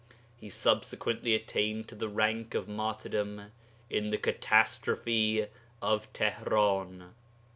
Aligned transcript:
He 0.35 0.49
(subsequently) 0.49 1.35
attained 1.35 1.87
to 1.89 1.93
the 1.93 2.09
rank 2.09 2.55
of 2.55 2.67
martyrdom 2.67 3.51
in 3.87 4.09
the 4.09 4.17
Catastrophe 4.17 5.45
of 5.79 6.11
Tihran. 6.11 7.09